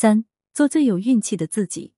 [0.00, 1.92] 三、做最有运气的自己。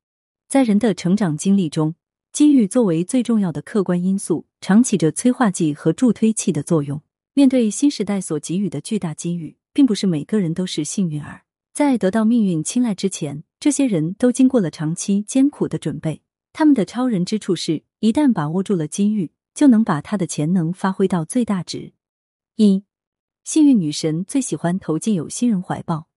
[0.48, 1.96] 在人的成长经历中，
[2.32, 7.02] 机遇作为最重要的客观因素，常起着催化剂和助推器的作用。
[7.34, 11.42] 面对新时代所给予的巨大机遇，并不是每个人都是幸运儿。
[11.74, 16.22] 在得到命运青睐之前，这些人都经过了长期艰苦的准备。
[16.54, 21.92] 他们的超人之处是，一旦把握住了机遇，就能把他的潜能发挥到最大值。
[22.56, 22.82] 一、
[23.44, 26.08] 幸运女神最喜欢投进有心人怀抱。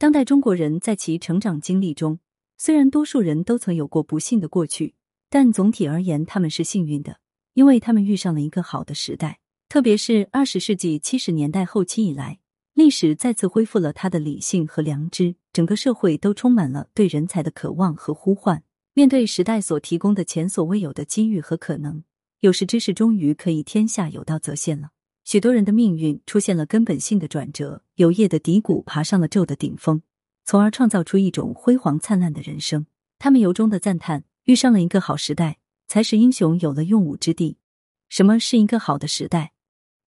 [0.00, 2.20] 当代中国人在其成长经历中，
[2.56, 4.94] 虽然多数人都曾有过不幸的过去，
[5.28, 7.18] 但总体而言，他们是幸运的，
[7.52, 9.40] 因为他们遇上了一个好的时代。
[9.68, 12.38] 特别是二十世纪七十年代后期以来，
[12.72, 18.62] 历史再次恢复了它的理性和良知，整个社会都充满了对人才的渴望和呼唤。
[18.94, 22.02] 面对时代所提供的前所未有的机遇和可能，
[22.40, 24.92] 有识之士终于可以天下有道则现了。
[25.24, 30.02] 许多人的命运出现了根本性的转折，由业的低谷爬上了昼的顶峰，
[30.44, 32.86] 从而创造出一种辉煌灿烂的人生。
[33.18, 37.58] 他们由衷的赞叹：遇上了一个好时代，才使英雄有了用武之地。
[38.08, 39.52] 什么是一个好的时代？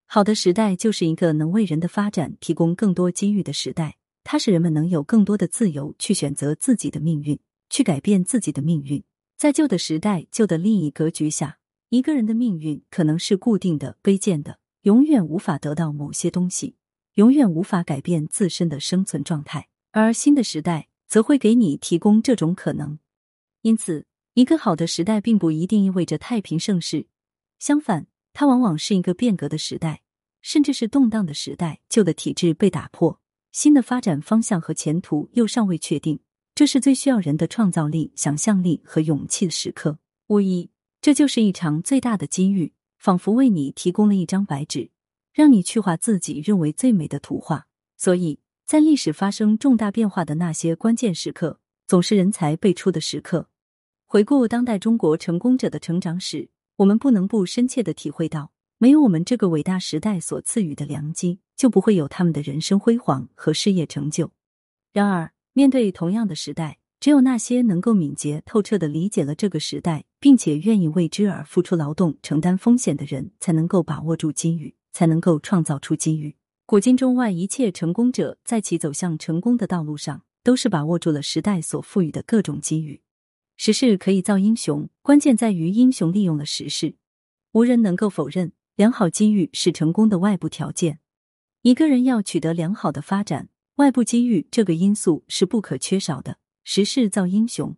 [0.05, 9.01] 好的时代就是一个能为人的发展提供更多机遇的时代，它使人们能有更多的自由去选择自己的命运，去改变自己的命运。
[9.37, 11.59] 在旧的时代、旧的利益格局下，
[11.89, 16.75] 一个人的命运可能是固定的、卑贱的，永远无法得到某些东西，
[17.15, 19.67] 永远无法改变自身的生存状态。
[19.91, 22.97] 而新的时代则会给你提供这种可能。
[23.61, 27.07] 因此，一个好的时代并不一定意味着太平盛世，
[27.59, 30.01] 相反，它往往是一个变革的时代。
[30.41, 33.21] 甚至是动荡的时代，旧的体制被打破，
[33.53, 36.19] 新的发展方向和前途又尚未确定，
[36.53, 39.99] 这是最需要人的创造力、想象力和勇气的时刻。
[40.27, 42.73] 无疑，这就是一场最大的机遇，
[43.03, 44.89] 仿佛为你提供了一张白纸，
[45.33, 47.67] 让你去画自己认为最美的图画。
[47.97, 53.49] 所以在历史发生重大变化的那些关键时刻，总是人才辈出的时刻。
[54.05, 58.53] 回顾当代中国成功者的成长史，我们不能不深切的体会到。
[58.77, 64.31] 没有我们这个伟大时代所赐予的良机，就不会有他们的人生辉煌和事业成就。
[64.93, 76.37] 然而，面对同样的时代，只有那些能够敏捷透彻的理解了这个时代，并且愿意为之而付出劳动、承担风险的人，才能够把握住机遇，才能够创造出机遇。
[76.65, 83.01] 古今中外一切成功者，在其走向成功的道路上，都是把握住了时代所赋予的各种机遇。
[83.57, 86.95] 时势可以造英雄，关键在于英雄利用了时势。
[87.51, 88.53] 无人能够否认。
[88.77, 90.99] 良好机遇是成功的外部条件。
[91.63, 96.37] 一个人要取得良好的发展，外部机遇这个因素是不可缺少的。
[96.63, 97.75] 时势造英雄，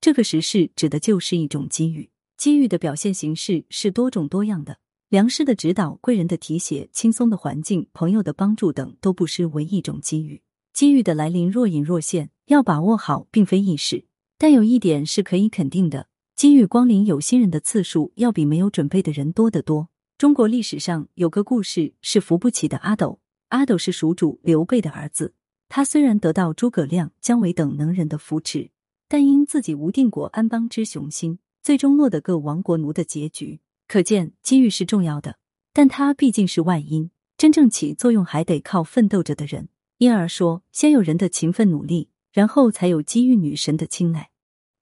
[0.00, 2.10] 这个时势指的就是一种机遇。
[2.36, 4.78] 机遇的表现形式是多种多样的，
[5.08, 10.42] 良师的指导、贵人的提携、轻松的环境、朋友的帮助等，都不失为一种机遇。
[10.72, 14.06] 机遇的来临若隐若现，要把握好，并非易事。
[14.36, 19.88] 但有一点是可以肯定的：机遇光临有心人的次数，要比没有准备的人多得多。
[20.18, 23.20] 中国历史上有个故事是扶不起的阿斗。
[23.50, 25.34] 阿斗是蜀主刘备的儿子，
[25.76, 28.70] 他虽然得到诸葛亮、姜维等能人的扶持，
[29.08, 33.58] 但因自己无定国安邦之雄心，最终落得个亡国奴的结局。
[33.88, 35.36] 可见机遇是重要的，
[35.72, 39.68] 但它毕竟是外因，真正起作用还得靠奋斗着的人。
[39.98, 44.30] 因而说，先有人的勤奋努力，然后才有机遇女神的青睐。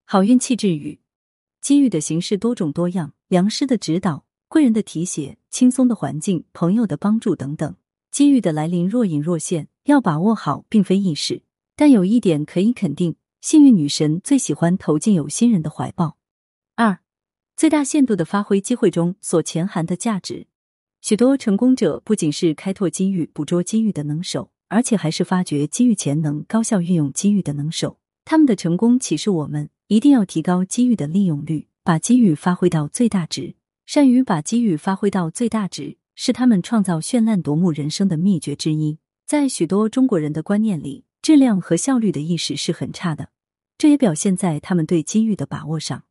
[0.04, 1.00] 好运气之余：
[1.62, 4.26] 机遇的形式多种多样，良师的指导。
[4.46, 7.74] 贵人的提携、轻松的环境、朋友的帮助等等，
[8.10, 11.42] 机遇的来临若隐若现，要把握好并非易事。
[11.74, 16.16] 但有一点可以肯定，幸运女神最喜欢投进有心人的怀抱。
[16.76, 16.98] 二，
[17.56, 20.46] 最大限度的发挥机会中所潜含的价值。
[21.00, 27.98] 许多成功者不仅是开拓机遇、捕捉机遇的能手，而且还是发掘机遇潜能、高效运用机遇的能手。
[28.24, 33.56] 他们的成功启示我们，一定要提高机遇的利用率，把机遇发挥到最大值。
[33.84, 38.98] 善于把机遇发挥到最大值，是他们创造绚烂夺目人生的秘诀之一。
[39.32, 43.30] 在许多中国人的观念里，质量和效率的意识是很差的，
[43.78, 46.04] 这也表现在他们对机遇的把握上。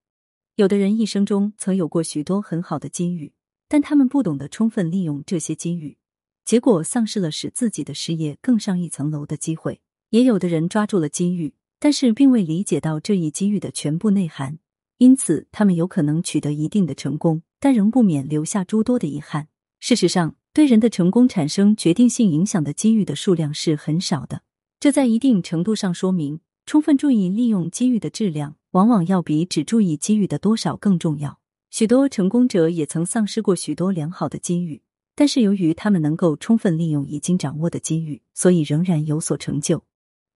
[0.55, 3.33] 有的人一生中曾有过许多很好的机遇，
[3.67, 5.99] 但他们不懂得充分利用这些机遇，
[6.43, 9.81] 结果丧失了使自己的事业更上一层楼的机会。
[10.09, 14.57] 也有的人抓住了机遇，但是并未理解到这一机遇的全部内涵，
[14.97, 17.43] 因此他们有可能取得一定的成功。
[17.59, 19.49] 但仍不免留下诸多的遗憾。
[19.79, 24.41] 事实上，对人的成功产生决定性影响的机遇的数量是很少的。
[24.81, 31.39] 这在一定程度上说明，充分注意利用机遇的质量，往往要比只注意机遇的多少更重要。
[31.69, 34.81] 许多成功者也曾丧失过许多良好的机遇，
[35.15, 39.83] 但是由于他们能够充分利用已经掌握的机遇，所以仍然有所成就。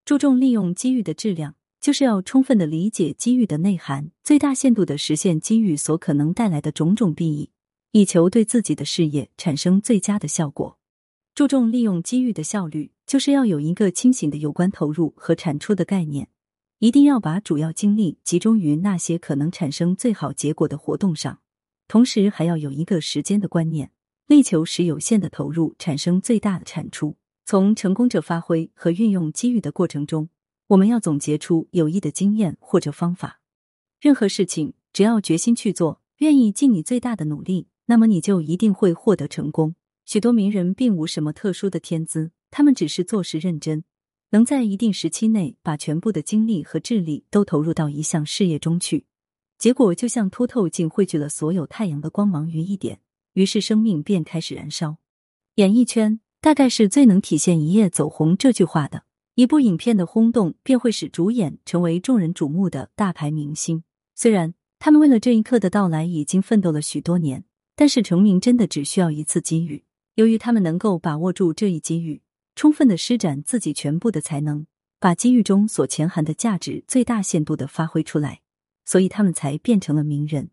[0.06, 7.50] 注重利用机遇的质量，就是要充分的理解机遇的内涵，最大限度的实现机遇所可能带来的种种裨益，
[7.96, 10.78] 以求对自己的事业产生最佳的效果。
[11.34, 16.28] 注重利用机遇的效率，就是要有一个清醒的有关投入和产出的概念，
[16.78, 21.40] 一定要把主要精力集中于那些可能产生最好结果的活动上，
[21.88, 23.92] 同时还要有一个时间的观念。
[24.26, 27.16] 力求使有限的投入产生最大的产出。
[27.46, 30.28] 从成功者发挥和运用机遇的过程中，
[30.66, 33.40] 我们要总结出有益的经验或者方法。
[33.98, 39.74] 任何事情，只要决心去做，愿意尽你最大的努力，那么你就一定会获得成功。
[40.04, 43.82] 许多名人并无什么特殊的天资，他们只是做事认真，
[44.30, 49.06] 能在一定时期内把全部的精力和智力都投入到一项事业中去，
[49.58, 53.00] 结果就像凸透镜汇聚了所有太阳的光芒于一点。
[53.32, 54.98] 于是生命便开始燃烧。
[55.56, 59.04] 演艺圈大概是最能体现“一夜走红”这句话的。
[59.34, 63.82] 一部影片的轰动，便会使主演成为众人瞩目的大牌明星。
[64.14, 67.44] 虽然他们为了这一刻的到来已经奋斗了许多年，
[67.76, 69.84] 但是成名真的只需要一次机遇。
[70.16, 72.22] 由于他们能够把握住这一机遇，
[72.56, 74.66] 充分的施展自己全部的才能，
[74.98, 78.40] 把机遇中所潜含的价值最大限度的发挥出来，
[78.84, 80.50] 所以他们才变成了名人。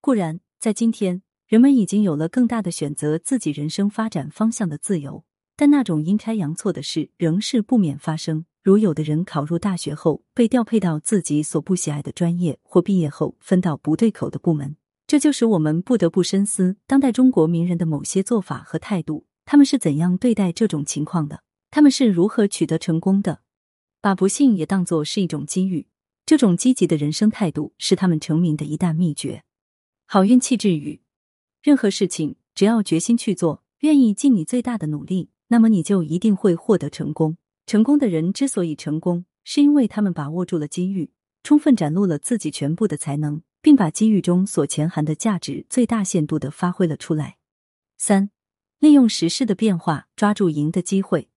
[0.00, 1.22] 固然，在今天。
[1.48, 5.24] 人们已经有了更大的选择自己人生发展方向的自由，
[5.56, 8.44] 但那种阴差阳错的事仍是不免发生。
[8.62, 14.76] 如有的人考入大学后被调配到自己所不喜爱的专业，或毕业后分到不对口的部门，
[15.08, 19.24] 这就使我们不得不深思当代中国名人的某些做法和态度。
[19.46, 21.42] 他们是怎样对待这种情况的？
[21.70, 23.40] 他们是如何取得成功的？
[24.02, 25.86] 把不幸也当作是一种机遇，
[26.26, 29.44] 这种积极的人生态度是他们成名的一大秘诀。
[30.04, 31.00] 好运气之语。
[31.62, 37.38] 任何事情，只要决心去做，愿意尽你最大的努力，那么你就一定会获得成功。
[37.64, 41.10] 成功的人之所以成功，是因为他们把握住了机遇，
[41.42, 47.38] 充分展露了自己全部的才能，并把机遇中所潜含的价值最大限度的发挥了出来。
[47.96, 48.30] 三，
[48.78, 51.28] 利用时势的变化，抓住赢的机会。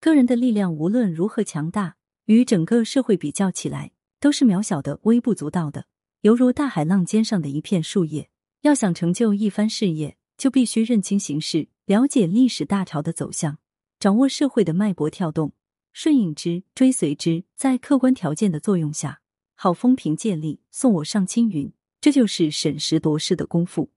[0.00, 1.96] 个人的力量无论如何强大，
[2.26, 5.86] 与整个社会比较起来，都是渺小的、微不足道的，
[6.20, 8.28] 犹如大海浪尖上的一片树叶。
[8.62, 13.58] 要想成就一番事业，就必须认清形势，了解历史大潮的走向，
[13.98, 15.54] 掌握社会的脉搏跳动，
[15.92, 19.21] 顺应之，追随之，在客观条件的作用下，
[19.62, 21.72] 好风凭借力，送我上青云。
[22.00, 23.90] 这就是审时度势的功夫。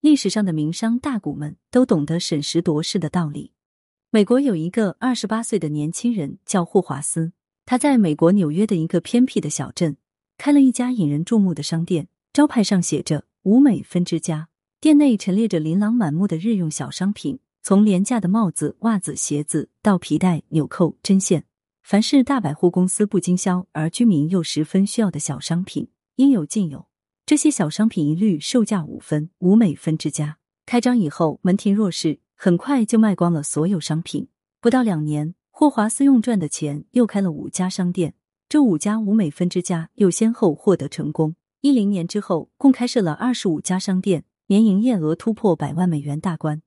[0.00, 3.52] 历史上的名商大贾们都懂得审时度势的道理。
[4.08, 7.34] 美国有一个二十八岁的年轻人叫霍华斯，
[7.66, 9.98] 他在美国纽约的一个偏僻的小镇
[10.38, 13.26] 开了一家引人注目的商店，招牌上写着。
[13.42, 14.48] 吴美分之家
[14.80, 21.44] 店内陈列着琳琅满目的日用小商品，从廉价的帽子、袜子、鞋子到皮带、纽扣、针线，
[21.82, 26.86] 凡是大百货公司不经销而居民又十分需要的小商品，应有尽有。
[27.26, 34.28] 这些小商品一律售价五分，五美分之家开张以后门庭若市，很快就卖光了所有商品。
[34.60, 38.14] 不到两年，霍华斯用赚的钱又开了五家商店，
[38.48, 41.34] 这五家五美分之家又先后获得成功。
[41.62, 46.62] 一零年之后，共开设了二十五家商店，年营业额突破百万美元大关。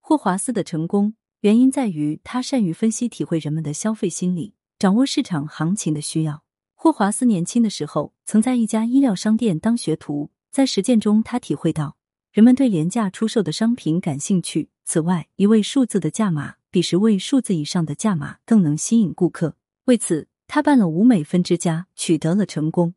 [0.00, 6.44] 霍华斯的成功原因在于他善于分析、体会人们的消费心理，掌握市场行情的需要。
[6.72, 11.96] 霍华斯年轻的时候曾在一家医疗商店当学徒，在实践中他体会到
[12.30, 14.70] 人们对廉价出售的商品感兴趣。
[14.84, 19.56] 此外，一位数字的价码比十位数字以上的价码更能吸引顾客。
[19.86, 22.94] 为此，他办了五美分之家，取得了成功。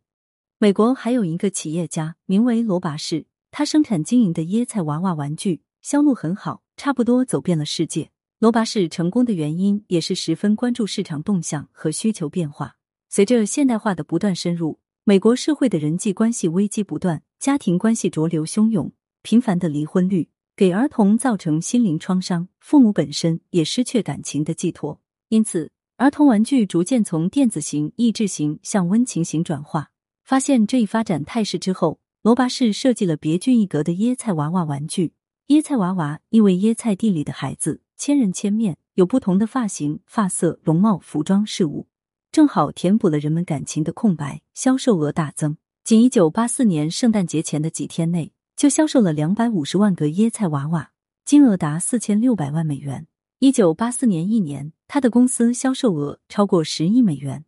[0.59, 8.11] 美国还有一个企业家名为罗拔士，他生产经营的椰菜娃娃玩具销路很好，差不多走遍了世界。
[8.45, 12.75] 罗拔士成功的原因也是十分关注市场动向和需求变化。
[13.09, 18.91] 随着现代化的不断深入，美国社会的人际关系危机不断，家庭关系浊流汹涌，
[19.23, 29.89] 频繁的离婚率给儿童造成心灵创伤，父母本身也失去感情的寄托，因此儿童玩具逐渐从电子型、益智型向温情型转化。
[30.23, 35.13] 发现这一发展态势之后，罗拔士设计了别具一格的椰菜娃娃玩具。
[35.47, 41.87] 椰菜娃娃意为椰菜地里的孩子，千人千面，有不同的发型、发色、容貌、服装、事物，
[42.31, 44.41] 正好填补了人们感情的空白。
[44.53, 50.91] 销售额大增，仅一九八四年圣诞节前的几天内，就销售了两百五十万个椰菜娃娃，
[51.23, 53.07] 金额达四千六百万美元。
[53.39, 57.45] 一九八四年一年，他的公司销售额超过十亿美元。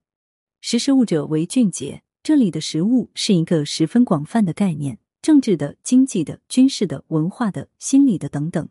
[0.61, 2.03] 识时务者为俊杰。
[2.23, 8.67] 这里的食物是一个十分广泛的概念，政治的、经济的、军事的、文化的、心理的等等，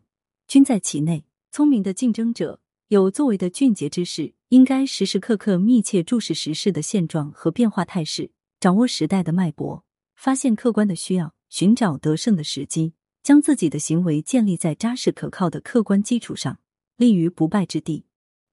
[0.47, 1.23] 均在其内。
[1.57, 9.83] 聪明的竞争者、有作为的俊杰之士，应该时时刻刻密切注视时事的现状和变化态势，掌握时代的脉搏，
[10.15, 16.59] 发现客观的需要，寻找得胜的时机，将自己的行为建立在扎实可靠的客观基础上，
[16.95, 18.05] 立于不败之地。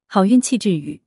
[0.07, 1.03] 好运气之语：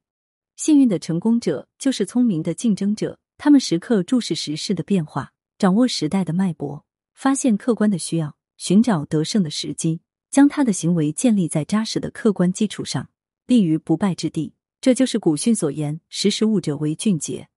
[0.56, 6.86] 幸运的成功者就是聪明的竞争者，他们时刻注视时事的变化，掌握时代的脉搏，
[7.16, 13.10] 发现客观的需要，寻找得胜的时机，将他的行为建立在扎实的客观基础上，
[13.46, 14.54] 立于不败之地。
[14.80, 17.50] 这就是古训所言：“识时务者为俊杰。”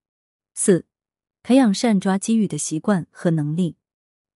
[0.55, 0.87] 四、
[1.43, 3.77] 培养善抓机遇的习惯和能力。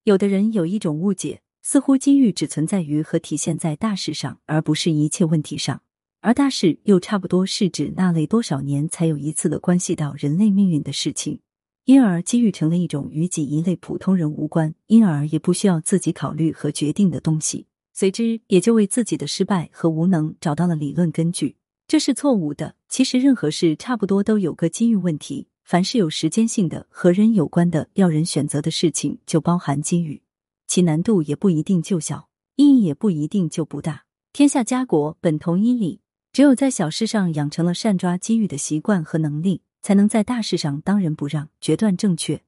[0.03, 5.81] 有的人有一种误解，似乎机遇只存在于和体现在大事上，而不是一切问题上。
[6.21, 11.41] 而大事又差不多是指那类多少年才有一次的关系到人类命运的事情，
[11.85, 17.67] 因而机遇成了一种与己一类普通人无关，因而也不需要自己考虑和决定的东西。
[17.94, 21.56] 随之也就为自己的失败和无能找到了理论根据。
[21.86, 22.74] 这是错误的。
[22.88, 30.22] 其实任何事差不多都有个机遇问题，凡是有时间性的和人有关的要人选择的事情，就包含机遇，
[30.66, 34.04] 其难度也不一定就小，意义也不一定就不大。
[34.32, 36.00] 天下家国本同一理，
[36.32, 42.42] 只有在小事上养成了善抓机遇的习惯和能力，才能在大事上当仁不让，决断正确。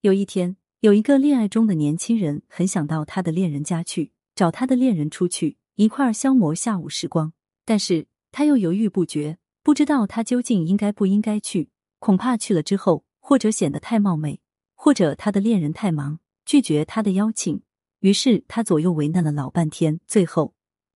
[0.00, 7.32] 有一天，有一个恋爱中的年轻人很想到他的恋人家去，找他的恋人出去一块儿消磨下午时光，
[7.64, 8.06] 但是。
[8.34, 11.68] 他又犹豫不决，不知道他究竟应该不应该去。
[11.98, 14.40] 恐怕去了之后，或者显得太冒昧，
[14.74, 17.60] 或者他的恋人太忙拒绝他的邀请。
[18.00, 20.54] 于是他左右为难了老半天，最后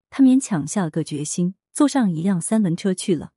[0.09, 3.33] 他勉强下了个决心，坐上一辆三轮车去了。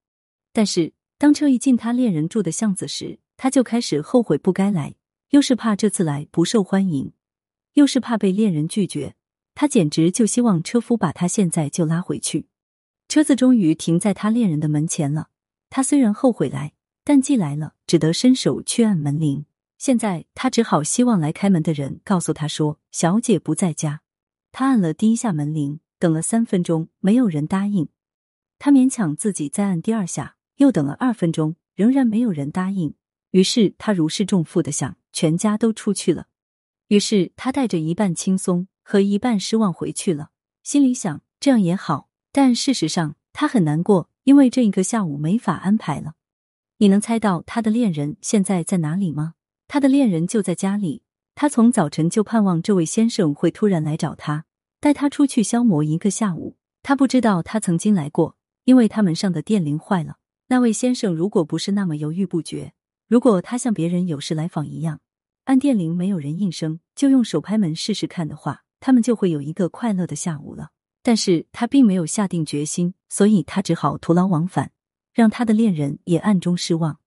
[0.53, 4.96] 但是当车一进他恋人住的巷子时，他就开始后悔不该来，
[5.32, 7.12] 又是怕这次来不受欢迎，
[7.74, 9.15] 又是怕被恋人拒绝，
[9.59, 12.47] 他简直就希望车夫把他现在就拉回去。
[13.09, 15.31] 车子终于停在他恋人的门前了。
[15.69, 16.71] 他虽然后悔来，
[17.03, 19.45] 但既来了，只得伸手去按门铃。
[19.77, 23.99] 现在他只好希望来开门的人告诉他说：“小姐不在家。”
[24.53, 27.89] 他按了第一下门铃，等了三分钟，没有人答应。
[28.59, 32.93] 他勉强自己再按第二下，又等了二分钟，仍然没有人答应。
[33.31, 36.27] 于是他如释重负的想：全家都出去了。
[36.87, 40.31] 于是他带着一半轻松和一半失望回去了，
[40.63, 42.10] 心里想：这样也好。
[42.31, 46.15] 但事实上，他很难过，因为这一个下午没法安排了。
[46.79, 49.36] 你能猜到他的恋人现在在哪里吗？
[49.67, 51.03] 他的恋人就在家里。
[51.36, 54.46] 他从早晨就盼望这位先生会突然来找他，
[54.79, 56.58] 带他出去消磨一个下午。
[56.81, 60.17] 他不知道他曾经来过，因为他门上的电铃坏了。
[60.48, 62.74] 那位先生如果不是那么犹豫不决，
[63.08, 65.00] 如果他像别人有事来访一样，
[65.43, 70.69] 按电铃没有人应声，就用手拍门试试看的话，他们就会有一个快乐的下午了。
[71.01, 74.71] 但是他并没有下定决心，所以他只好徒劳往返，
[75.13, 77.00] 让他的恋人也暗中失望。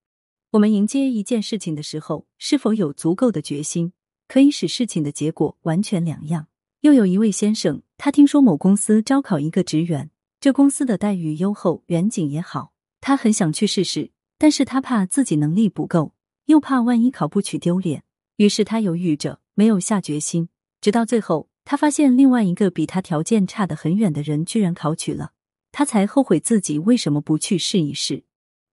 [0.52, 3.92] 我们迎接一件事情的时候，是否有足够的决心，
[4.28, 6.46] 可以使事情的结果完全两样？
[6.80, 10.10] 又有一位先生，他听说某公司招考一个职员，
[10.40, 16.14] 这公司的待遇优厚，远景也好，他很想去试试，但是他怕自己能力不够，
[16.46, 18.02] 又怕万一考不取丢脸，
[18.36, 20.48] 于是他犹豫着，没有下决心，
[20.80, 21.51] 直到最后。
[21.64, 25.32] 他发现另外一个比他条件差得很远的人居然考取了，
[25.70, 28.24] 他才后悔自己为什么不去试一试。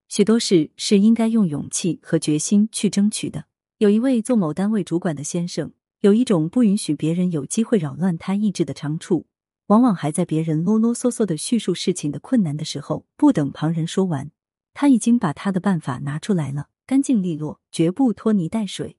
[0.07, 3.45] 许多事是应该用勇气和决心去争取的。
[3.77, 9.27] 有一位做某单位主管的先生，有一种不允许别人有机会扰乱他意志的长处，
[9.67, 14.31] 往往还在别人啰啰嗦嗦的叙述事情的困难的时候，不等旁人说完，
[14.73, 18.97] 他已经把他的办法拿出来了，干净利落，绝不拖泥带水。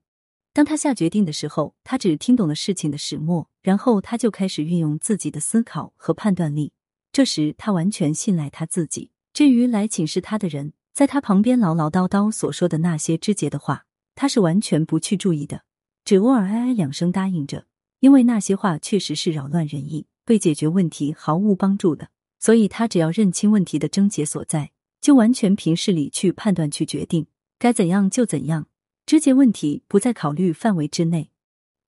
[0.52, 6.72] 当他下决定的时候，他只听懂了事情的始末，然后他就开始运用自己的思考和判断力。
[7.12, 9.10] 这时，他完全信赖他自己。
[9.32, 15.62] 至于来请示他的人，在他旁边唠唠叨叨所说的那些枝节的话，他是完全不去注意的，
[16.04, 17.66] 只偶尔哎哎两声答应着，
[18.00, 22.08] 因为那些话确实是扰乱人意，对解决问题毫无帮助的。
[22.40, 27.26] 所以他只要认清问题的症结所在，就完全凭事理去判断、去决定，
[27.58, 28.66] 该怎样就怎样。
[29.10, 31.32] 枝节问题不在考虑范围之内，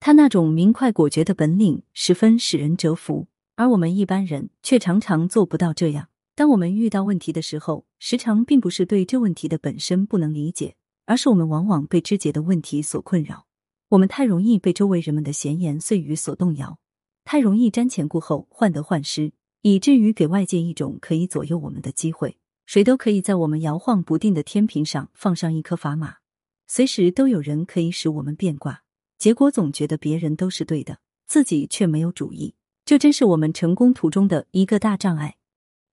[0.01, 6.09] 他那种明快果决的本领十分使人折服，而我们一般人却常常做不到这样。
[6.35, 10.75] 当我们遇到问题的时候，时常并不是对这问题的本身不能理解，
[11.07, 13.47] 而是我们往往被枝节的问题所困扰。
[13.91, 16.81] 我们太容易被周围人们的闲言碎语所动摇，
[17.25, 22.39] 太容易瞻前顾后、患得患失，以至于给外界一种可以左右我们的机会。
[22.67, 26.17] 谁都可以在我们摇晃不定的天平上放上一颗砝码。
[26.67, 28.83] 随时都有人可以使我们变卦，
[29.19, 32.55] 结果总觉得别人都是对的，自己却没有主意，
[32.85, 35.37] 这真是我们成功途中的一个大障碍。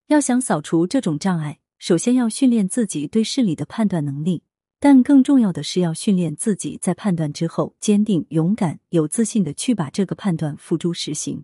[0.08, 4.44] 要想扫除这种障碍，首先要训练自己对事理的判断能力，
[4.80, 11.44] 但更重要的是要训练自己在判断之后坚定、勇敢、有自信的去把这个判断付诸实行。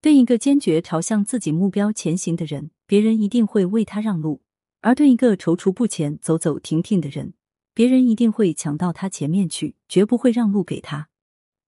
[0.00, 4.40] 对一个坚决朝向自己目标前行的人，别人一定会为他让路；
[4.80, 7.34] 而对一个踌躇不前、走走停停的人，
[7.78, 11.10] 别人一定会抢到他前面去，绝不会让路给他。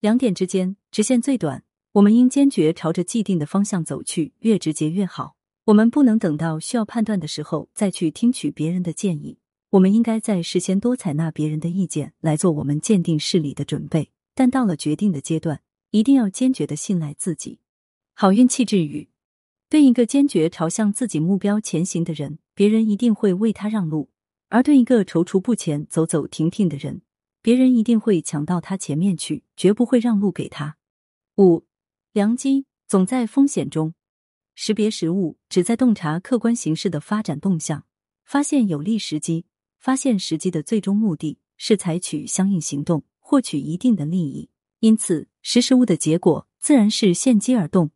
[0.01, 1.63] 两点之间，直线最短。
[1.93, 5.37] 我们应坚决朝着既定的方向走去，越直接越好。
[5.67, 9.37] 我们不能等到需要判断的时候再去听取别人的建议，
[9.69, 14.09] 我们应该在事先多采纳别人的意见，来做我们鉴定事理的准备。
[14.35, 17.59] 但到了决定的阶段，一定要坚决的信赖自己。
[18.13, 19.07] 好运气之语：
[19.69, 24.09] 对一个坚决朝向自己目标前行的人，别人一定会为他让路；
[24.51, 27.01] 而对一个踌躇不前、走走停停的人，
[27.41, 30.77] 别人一定会抢到他前面去，绝不会让路给他。
[31.37, 31.65] 五。
[32.11, 33.93] 良机总在风险中，
[34.53, 37.85] 识别时务，旨在洞察客观形势的发展动向，
[38.25, 39.45] 发现有利时机。
[39.79, 44.49] 发现时机的最终目的是采取相应行动，获取一定的利益。
[44.81, 47.91] 因此，识时务的结果自然是伺机而动，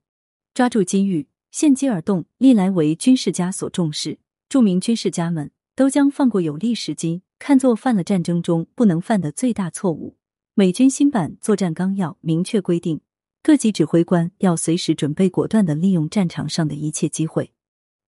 [0.54, 4.20] 抓住机遇，伺机而动，历来为军事家所重视。
[4.48, 10.16] 著名军事家们都将放过有利时机看作犯了战争中不能犯的最大错误。
[10.54, 13.02] 美军新版作战纲要明确规定。
[13.44, 17.52] 各级指挥官要随时准备果断的利用战场上的一切机会。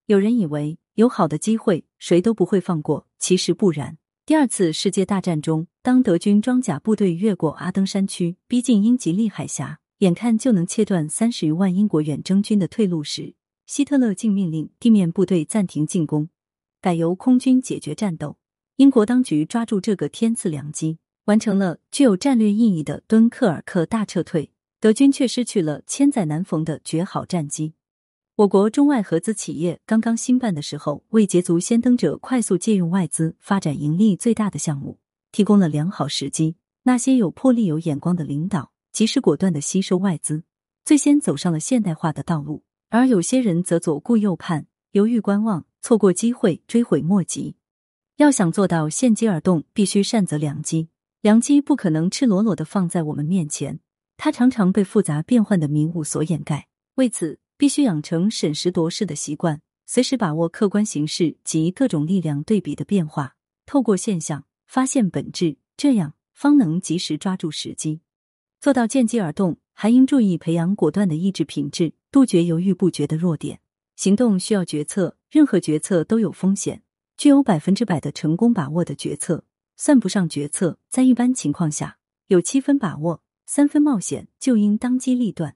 [0.08, 3.98] 有人以为有好的机会谁都不会放过，其实不然。
[4.26, 16.30] 第二次世界大战中，当德军装甲部队越过阿登山区，逼近英吉利海峡，眼看就能切断三十余万英国远征军的退路时，希特勒竟命令地面部队暂停进攻，
[16.88, 18.38] 改由空军解决战斗。
[18.78, 24.54] 英国当局抓住这个天赐良机，完成了具有战略意义的敦刻尔克大撤退。
[24.80, 27.74] 德军却失去了千载难逢的绝好战机。
[28.38, 34.98] 我国中外合资企业刚刚兴办的时候，为捷足先登者快速借用外资发展盈利最大的项目
[35.34, 36.56] 提供了良好时机。
[36.84, 40.46] 那些有魄力、有眼光的领导，及时果断的吸收外资，
[40.86, 47.56] 最先走上了现代化的道路；而有些人则左顾右盼，犹豫观望，错过机会，追悔莫及。
[48.18, 50.90] 要想做到见机而动，必须善择良机。
[51.22, 53.80] 良机不可能赤裸裸的放在我们面前。
[54.18, 63.36] 它常常被复杂变幻的迷雾所掩盖，为此必须养成审时度势的习惯，随时把握客观形势及各种力量对比的变化，
[63.66, 68.02] 透过现象发现本质，这样方能及时抓住时机，
[68.60, 69.58] 做到见机而动。
[69.80, 73.60] 还应注意培养果断的意志品质，杜绝犹豫不决的弱点。
[73.98, 76.84] 行动需要决策，任何决策都有风险，
[77.18, 79.44] 具有百分之百的成功把握的决策
[79.76, 83.24] 算不上决策，在一般情况下有七分把握。
[83.50, 85.56] 三分冒险就应当机立断。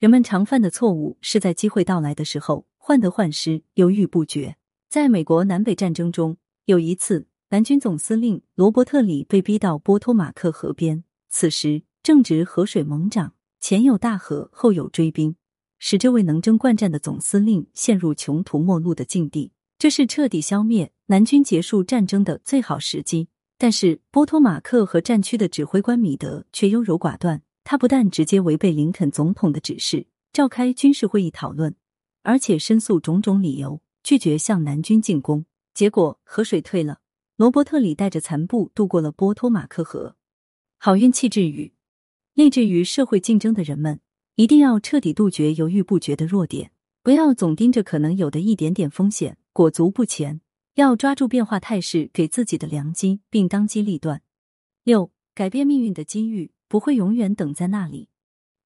[0.00, 4.56] 人们常犯的错误是在机会到来的时候患得患失、犹豫不决。
[4.88, 15.36] 在美国南北战争中，有一次，南军总司令罗伯特里被逼到波托马克河边，此时正值河水猛涨，前有大河，后有追兵，
[15.80, 19.50] 使这位能征惯战的总司令陷入穷途末路的境地。
[19.78, 23.26] 这是彻底消灭南军、结束战争的最好时机。
[23.58, 31.74] 但是波托马克和战区的指挥官米德却优柔寡断，他不但直接违背林肯总统的指示，召开军事会议讨论，
[32.22, 35.44] 而且申诉种种理由，拒绝向南军进攻。
[35.74, 37.00] 结果河水退了，
[37.36, 40.16] 罗伯特里带着残部渡过了波托马克河。
[40.78, 41.74] 好运气之语：
[42.32, 44.00] 立志于社会竞争的人们，
[44.36, 46.70] 一定要彻底杜绝犹豫不决的弱点，
[47.02, 50.40] 不要总盯着可能有的一点点风险，裹足不前。
[50.74, 54.22] 要抓住变化态势给自己的良机，并当机立断。
[54.84, 58.08] 六，改变命运的机遇不会永远等在那里。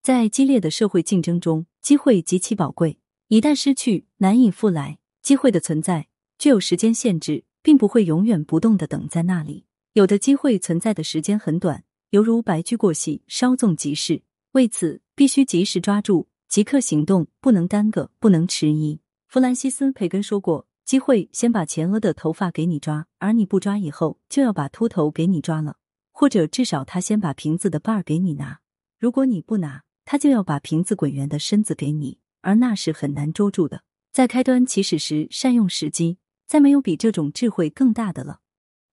[0.02, 2.98] 在激烈的社会竞争中，机会极其宝贵，
[3.28, 4.98] 一旦失去，难以复来。
[5.22, 9.64] 机会的存在具有时间限制，并不会永远不动的等在那里。
[9.94, 14.22] 有的机会存在的时间很短，犹如白驹过隙，稍纵即逝。
[14.52, 19.00] 为此，必须及时抓住，即刻行动，不能耽搁，不能迟疑。
[19.26, 20.66] 弗兰西斯·培根说过。
[20.84, 25.76] 机会先把前额的头发给你抓，而你不抓以后，就要把秃头给你抓了；
[26.12, 28.60] 或者至少他先把瓶子的把儿给你拿，
[28.98, 33.82] 如果你不拿，他就要把瓶子滚圆的身子给你，而那是很难捉住的。
[34.12, 38.40] 在开端起始时善用时机，再没有比这种智慧更大的了。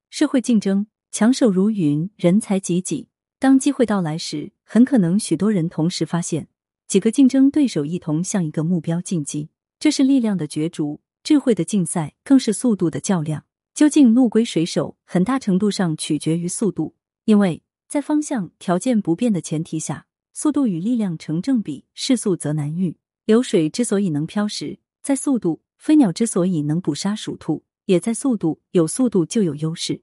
[0.09, 3.09] 社会竞争，强手如云，人才济济。
[3.37, 6.47] 当机会到来时，很可能许多人同时发现，
[6.87, 11.01] 几个竞争对手一同向一个目标进击，这是力量的角逐。
[11.23, 16.95] 智慧的竞赛更是速度的较量，究竟路归谁手，很大程度上取决于速度。
[17.25, 22.95] 因为在方向条件不变的前提下，速度与力量成正比，势速则难遇。
[23.25, 30.01] 流水之所以能漂石，在速度；飞鸟之所以能捕杀鼠兔，也在速度，有速度就有优势。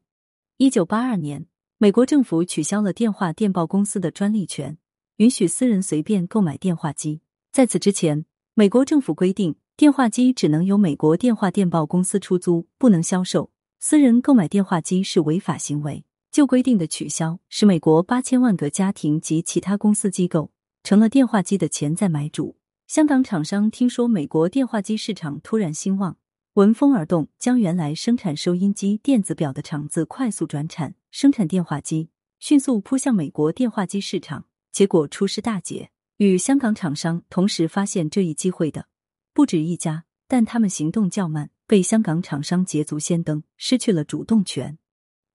[0.59, 1.47] 一九八二年，
[1.81, 4.79] 美国政府取消了电话电报公司的专利权，
[5.19, 7.21] 允许私人随便购买电话机。
[7.53, 13.53] 在此之前，美国政府规定电话机只能由美国电话电报公司出租，不能销售。
[13.79, 16.05] 私人购买电话机是违法行为。
[16.33, 20.51] 旧规定的取消，使美国八千万个家庭及其他公司机构
[20.83, 22.57] 成了电话机的潜在买主。
[22.89, 26.17] 香港厂商听说美国电话机市场突然兴旺，
[26.59, 32.09] 闻风而动，将原来生产收音机、电子表的厂子快速转产，生产电话机，
[32.41, 34.47] 迅速扑向美国电话机市场。
[34.73, 38.89] 结果出师大捷，与香港厂商同时发现这一机会的
[39.33, 44.79] 不止一家，但他们行动较慢，被香港厂商捷足先登，失去了主动权。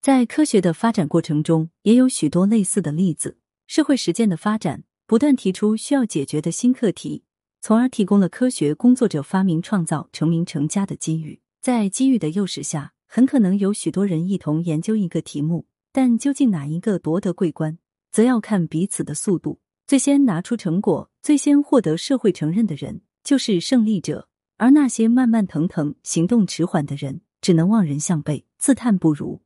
[0.01, 3.37] 在科学的发展过程中，也有许多类似的例子。
[3.65, 7.23] 社会实践的发展不断提出需要解决的新课题。
[7.65, 11.39] 从而提供了科学工作者发明创造、成名成家的机遇。
[11.61, 17.77] 在机遇的诱使下，很可能有许多人一同研究一个题目，但究竟哪一个夺得桂冠，
[18.11, 19.61] 则要看彼此的速度。
[19.87, 29.41] 最先拿出成果、最先获得社会承认的人，就是胜利者；而那些慢慢腾腾、行动迟缓的人，只能望人项背，自叹不如。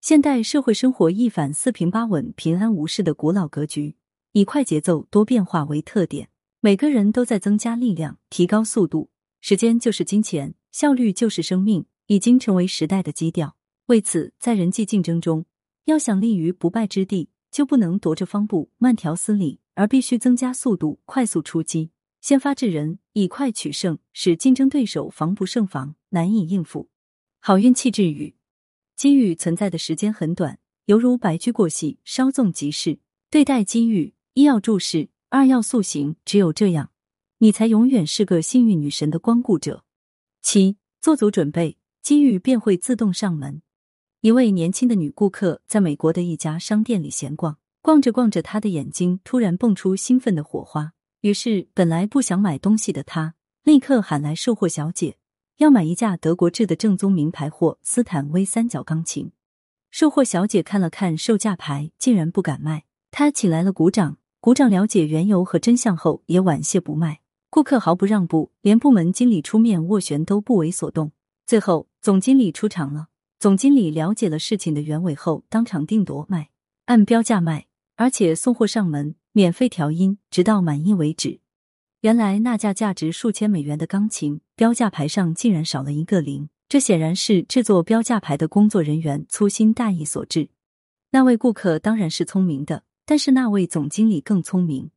[0.00, 3.94] 现代社会生活一反四平八稳、平安无事的古老格局，
[4.32, 6.28] 以快节奏、多变化为特点。
[6.64, 9.10] 每个人都在增加力量，提高速度。
[9.40, 13.56] 时间就是金钱，效率就是生命，已经成为时代的基调。
[13.86, 15.44] 为此，在人际竞争中，
[15.86, 26.88] 要想立于不败之地，就不能踱着方步、慢条斯理，而必须增加速度，快速出击，先发制人，以快取胜，使竞争对手防不胜防，难以应付。
[27.40, 28.36] 好运气之语：
[28.94, 33.00] 机遇存在的时间很短，犹如白驹过隙，稍纵即逝。
[33.28, 35.08] 对待机遇，一要注视。
[35.32, 36.90] 二要塑形，只有这样，
[37.38, 39.82] 你才永远是个幸运女神的光顾者。
[40.42, 43.62] 七，做足准备，机遇便会自动上门。
[44.20, 50.92] 一位年轻的女顾客在美国的一家商店里闲逛，逛着逛着，她的眼睛突然蹦出兴奋的火花。
[51.22, 55.16] 于是，本来不想买东西的她，立刻喊来售货小姐，
[55.56, 59.32] 要买一架德国制的正宗名牌货斯坦威三角钢琴。
[59.90, 62.84] 售货小姐看了看售价牌，竟然不敢卖。
[63.10, 64.18] 她请来了鼓掌。
[64.42, 67.20] 鼓掌了解缘由和真相后，也婉谢不卖。
[67.48, 71.12] 顾客毫不让步，连部门经理出面斡旋都不为所动。
[71.46, 73.06] 最后，总经理出场了。
[73.38, 76.50] 总经理了解了事情的原委后，当场定夺卖，
[76.86, 81.38] 按标价卖，而且送货上门，免费调音，直到满意为止。
[82.00, 90.48] 原来那架价值数千美元的钢琴，标价牌上竟然少了一个零，这显然是制作标价牌的工作人员粗心大意所致。
[91.12, 92.82] 那位顾客当然是聪明的。
[93.04, 94.90] 但是那位总经理更聪明。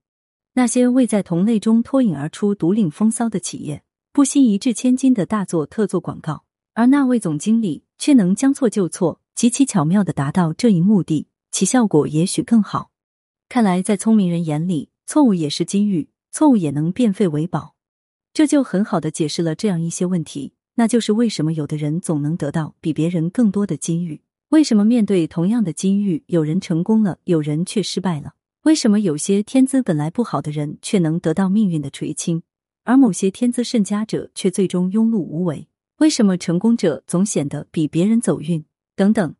[0.54, 12.92] 那些为在同类中脱颖而出、独领风骚的企业，不惜一掷千金的大做特做广告，而那位总经理却能将错就错，极其巧妙的达到这一目的，其效果也许更好。
[13.50, 17.76] 看来，在聪明人眼里，错误也是机遇，错误也能变废为宝。
[18.34, 24.22] 这就很好的解释了这样一些问题，那就是为什么有的人总能得到比别人更多的机遇。
[24.56, 28.36] 为什么面对同样的机遇，有人成功了，有人却失败了？
[28.64, 32.42] 为什么有些天资本来不好的人却能得到命运的垂青，
[32.86, 35.68] 而某些天资甚佳者却最终庸碌无为？
[35.98, 38.64] 为什么成功者总显得比别人走运？
[38.96, 39.36] 等等，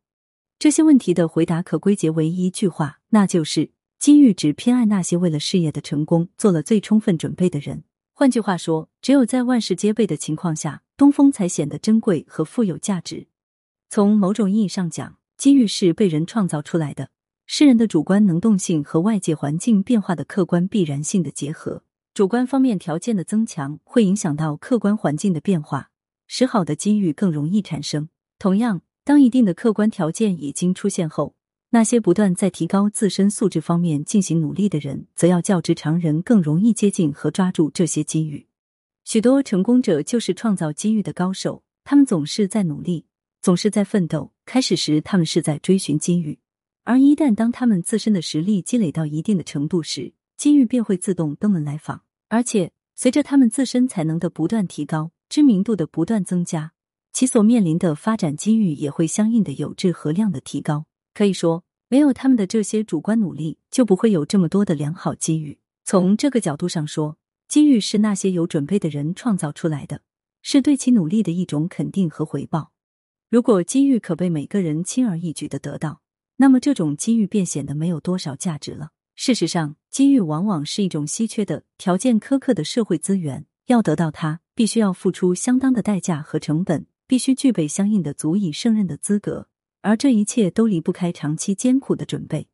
[0.60, 7.86] 这些问题的回答可归结为一句话，那就是机遇只偏爱那些为了事业的成功做了最充分准备的人。
[8.14, 13.28] 换句话说，只有在万事皆备的情况下，东风才显得珍贵和富有价值。
[13.96, 17.12] 从某种意义上讲，机遇是被人创造出来的，
[17.46, 21.82] 是人的主观能动性和外界环境变化的客观必然性的结合。
[22.14, 25.92] 主观方面条件的增强，会影响到客观环境的变化，
[26.28, 28.10] 使好的机遇更容易产生。
[28.38, 31.34] 同样，当一定的客观条件已经出现后，
[31.70, 38.48] 那些不断在提高自身素质方面进行努力的人，则要较之常人更容易接近和抓住这些机遇。
[39.06, 43.06] 许多成功者就是创造机遇的高手，他们总是在努力。
[43.46, 44.32] 总是在奋斗。
[44.44, 46.40] 开始时，他们是在追寻机遇；
[46.84, 52.02] 而一旦当他们自身的实力积累到一定的程度时，机遇便会自动登门来访。
[52.28, 56.72] 而且，随着他们自身才能的不断提高，知名度的不断增加，
[57.14, 60.88] 其所面临的发展机遇也会相应的有质和量的提高。
[61.14, 65.60] 可以说，没有他们的这些主观努力，就不会有这么多的良好机遇。
[65.84, 70.02] 从这个角度上说，机遇是那些有准备的人创造出来的，
[70.42, 72.72] 是对其努力的一种肯定和回报。
[73.36, 76.00] 如果机遇可被每个人轻而易举的得到，
[76.38, 78.92] 那么这种机遇便显得没有多少价值了。
[79.14, 89.50] 事实上，机遇往往是一种稀缺的、条件苛刻的社会资源，要得到它，必须要付出相当的代价和成本，必须具备相应的足以胜任的资格，
[89.82, 92.48] 而这一切都离不开长期艰苦的准备。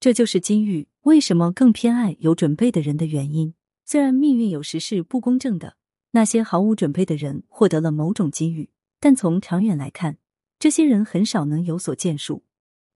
[0.00, 3.54] 这就是金玉为什么更偏爱有准备的人的原因。
[3.84, 5.76] 虽然命运有时是不公正的，
[6.10, 8.70] 那些毫无准备的人获得了某种机遇，
[9.06, 10.18] 但从长远来看，
[10.58, 12.42] 这些人很少能有所建树。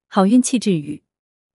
[0.09, 1.05] 好运气之余：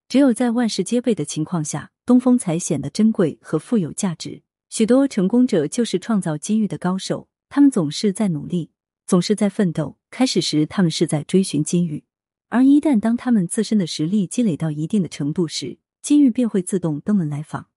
[0.07, 4.43] 只有在万事皆备的情况下，东风才显得珍贵和富有价值。
[4.69, 8.71] 许多成功者就是创造机遇的高手，他们总是在努力，
[9.05, 9.97] 总是在奋斗。
[10.09, 12.05] 开始时，他们是在追寻机遇。
[12.47, 17.67] 而一旦当他们自身的实力积累到一定的程度时，机遇便会自动登门来访。